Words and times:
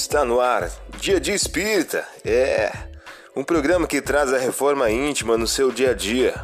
Está 0.00 0.24
no 0.24 0.38
ar, 0.40 0.70
Dia 1.00 1.18
de 1.18 1.32
Espírita. 1.32 2.06
É 2.24 2.70
um 3.34 3.42
programa 3.42 3.84
que 3.84 4.00
traz 4.00 4.32
a 4.32 4.38
reforma 4.38 4.88
íntima 4.88 5.36
no 5.36 5.44
seu 5.44 5.72
dia 5.72 5.90
a 5.90 5.92
dia. 5.92 6.34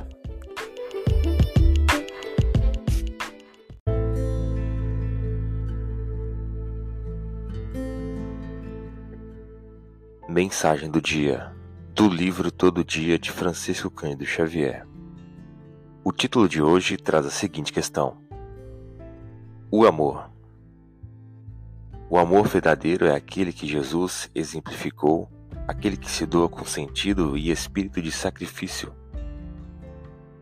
Mensagem 10.29 10.91
do 10.91 11.01
dia 11.01 11.55
do 11.95 12.09
livro 12.09 12.51
Todo 12.51 12.83
Dia 12.83 13.17
de 13.21 13.31
Francisco 13.31 13.89
Cândido 13.89 14.27
Xavier. 14.27 14.85
O 16.03 16.11
título 16.11 16.49
de 16.49 16.61
hoje 16.61 16.97
traz 16.97 17.25
a 17.25 17.31
seguinte 17.31 17.73
questão: 17.73 18.19
O 19.71 19.87
amor. 19.87 20.34
O 22.09 22.19
amor 22.19 22.47
verdadeiro 22.47 23.07
é 23.07 23.15
aquele 23.15 23.53
que 23.53 23.67
Jesus 23.67 24.31
exemplificou, 24.35 25.29
aquele 25.67 25.97
que 25.97 26.11
se 26.11 26.27
doa 26.27 26.49
com 26.49 26.65
sentido 26.65 27.37
e 27.37 27.51
espírito 27.51 28.03
de 28.03 28.13
sacrifício, 28.13 28.93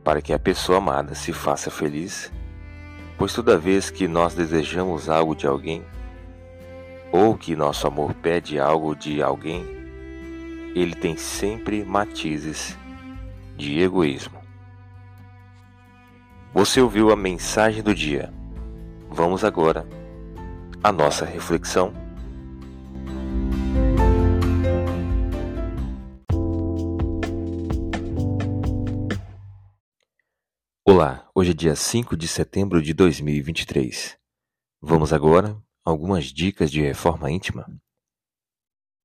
para 0.03 0.21
que 0.21 0.33
a 0.33 0.39
pessoa 0.39 0.79
amada 0.79 1.15
se 1.15 1.33
faça 1.33 1.71
feliz, 1.71 2.33
pois 3.17 3.33
toda 3.33 3.57
vez 3.57 3.91
que 3.91 4.09
nós 4.09 4.35
desejamos 4.35 5.09
algo 5.09 5.37
de 5.37 5.47
alguém, 5.47 5.85
ou 7.13 7.39
que 7.39 7.55
nosso 7.55 7.87
amor 7.87 8.13
pede 8.15 8.59
algo 8.59 8.97
de 8.97 9.23
alguém, 9.23 9.65
ele 10.75 10.97
tem 10.97 11.17
sempre 11.17 11.85
matizes 11.85 12.77
de 13.57 13.79
egoísmo. 13.81 14.41
Você 16.53 16.81
ouviu 16.81 17.13
a 17.13 17.17
mensagem 17.17 17.83
do 17.83 17.95
dia. 17.95 18.33
Vamos 19.09 19.45
agora 19.45 20.02
a 20.85 20.91
nossa 20.91 21.25
reflexão. 21.25 21.93
Olá, 30.85 31.31
hoje 31.33 31.53
é 31.53 31.55
dia 31.55 31.77
5 31.77 32.17
de 32.17 32.27
setembro 32.27 32.83
de 32.83 32.93
2023. 32.93 34.19
Vamos 34.81 35.13
agora 35.13 35.57
algumas 35.85 36.25
dicas 36.25 36.69
de 36.69 36.83
reforma 36.83 37.31
íntima. 37.31 37.65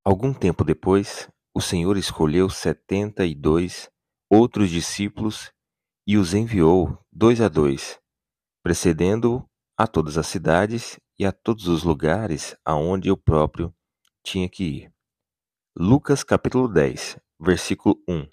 Algum 0.04 0.34
tempo 0.34 0.64
depois, 0.64 1.30
o 1.54 1.62
Senhor 1.62 1.96
escolheu 1.96 2.50
setenta 2.50 3.24
e 3.24 3.36
dois 3.36 3.88
outros 4.28 4.72
discípulos 4.72 5.52
e 6.08 6.18
os 6.18 6.34
enviou 6.34 6.98
dois 7.14 7.40
a 7.40 7.48
dois, 7.48 8.00
precedendo-o 8.64 9.46
a 9.78 9.86
todas 9.86 10.18
as 10.18 10.26
cidades 10.26 10.98
e 11.20 11.26
a 11.26 11.32
todos 11.32 11.68
os 11.68 11.84
lugares 11.84 12.56
aonde 12.64 13.10
eu 13.10 13.18
próprio 13.18 13.74
tinha 14.24 14.48
que 14.48 14.64
ir. 14.64 14.94
Lucas 15.76 16.24
capítulo 16.24 16.68
10, 16.68 17.20
versículo 17.40 18.02
1. 18.08 18.28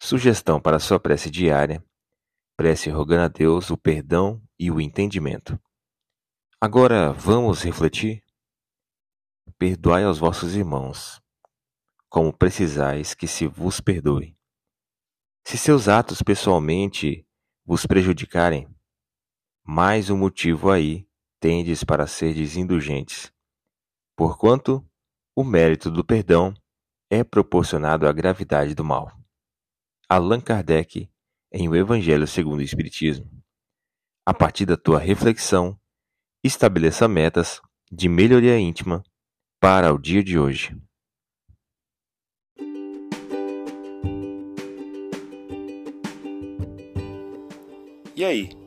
Sugestão 0.00 0.60
para 0.60 0.78
sua 0.78 0.98
prece 0.98 1.30
diária. 1.30 1.84
Prece 2.56 2.90
rogando 2.90 3.22
a 3.24 3.28
Deus 3.28 3.70
o 3.70 3.76
perdão 3.76 4.42
e 4.58 4.70
o 4.70 4.80
entendimento. 4.80 5.60
Agora 6.60 7.12
vamos 7.12 7.62
refletir? 7.62 8.22
Perdoai 9.58 10.04
aos 10.04 10.18
vossos 10.18 10.54
irmãos, 10.54 11.20
como 12.08 12.32
precisais 12.32 13.14
que 13.14 13.26
se 13.26 13.46
vos 13.46 13.80
perdoe. 13.80 14.36
Se 15.46 15.58
seus 15.58 15.88
atos 15.88 16.22
pessoalmente 16.22 17.26
vos 17.64 17.84
prejudicarem, 17.86 18.68
mais 19.64 20.10
um 20.10 20.16
motivo 20.16 20.70
aí 20.70 21.09
tendes 21.40 21.82
para 21.82 22.06
serdes 22.06 22.56
indulgentes, 22.56 23.32
porquanto 24.14 24.86
o 25.34 25.42
mérito 25.42 25.90
do 25.90 26.04
perdão 26.04 26.52
é 27.10 27.24
proporcionado 27.24 28.06
à 28.06 28.12
gravidade 28.12 28.74
do 28.74 28.84
mal. 28.84 29.10
Allan 30.08 30.40
Kardec, 30.40 31.10
em 31.52 31.68
O 31.68 31.74
Evangelho 31.74 32.26
segundo 32.26 32.60
o 32.60 32.62
Espiritismo. 32.62 33.28
A 34.26 34.34
partir 34.34 34.66
da 34.66 34.76
tua 34.76 34.98
reflexão, 34.98 35.80
estabeleça 36.44 37.08
metas 37.08 37.60
de 37.90 38.08
melhoria 38.08 38.58
íntima 38.58 39.02
para 39.58 39.92
o 39.92 39.98
dia 39.98 40.22
de 40.22 40.38
hoje. 40.38 40.76
E 48.14 48.24
aí, 48.24 48.59